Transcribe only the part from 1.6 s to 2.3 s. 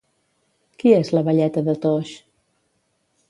de Toix?